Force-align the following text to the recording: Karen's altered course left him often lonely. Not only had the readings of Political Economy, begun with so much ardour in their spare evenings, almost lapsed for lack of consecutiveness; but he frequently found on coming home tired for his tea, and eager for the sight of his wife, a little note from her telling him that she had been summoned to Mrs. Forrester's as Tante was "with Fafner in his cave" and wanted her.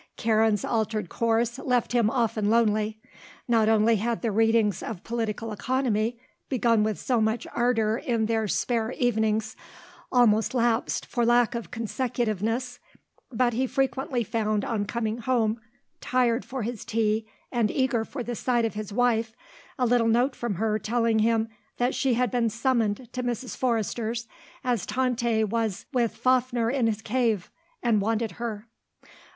Karen's 0.17 0.65
altered 0.65 1.09
course 1.09 1.59
left 1.59 1.91
him 1.91 2.09
often 2.09 2.49
lonely. 2.49 2.99
Not 3.47 3.69
only 3.69 3.97
had 3.97 4.23
the 4.23 4.31
readings 4.31 4.81
of 4.81 5.03
Political 5.03 5.51
Economy, 5.51 6.19
begun 6.49 6.81
with 6.81 6.97
so 6.97 7.21
much 7.21 7.45
ardour 7.53 7.97
in 7.99 8.25
their 8.25 8.47
spare 8.47 8.93
evenings, 8.93 9.55
almost 10.11 10.55
lapsed 10.55 11.05
for 11.05 11.23
lack 11.23 11.53
of 11.53 11.69
consecutiveness; 11.69 12.79
but 13.31 13.53
he 13.53 13.67
frequently 13.67 14.23
found 14.23 14.65
on 14.65 14.85
coming 14.85 15.19
home 15.19 15.59
tired 15.99 16.43
for 16.45 16.63
his 16.63 16.83
tea, 16.83 17.27
and 17.51 17.69
eager 17.69 18.03
for 18.03 18.23
the 18.23 18.33
sight 18.33 18.65
of 18.65 18.73
his 18.73 18.91
wife, 18.91 19.35
a 19.77 19.85
little 19.85 20.07
note 20.07 20.35
from 20.35 20.55
her 20.55 20.79
telling 20.79 21.19
him 21.19 21.47
that 21.77 21.93
she 21.93 22.15
had 22.15 22.31
been 22.31 22.49
summoned 22.49 23.07
to 23.13 23.21
Mrs. 23.21 23.55
Forrester's 23.55 24.27
as 24.63 24.87
Tante 24.87 25.43
was 25.43 25.85
"with 25.93 26.15
Fafner 26.17 26.71
in 26.71 26.87
his 26.87 27.03
cave" 27.03 27.51
and 27.83 28.01
wanted 28.01 28.31
her. 28.41 28.67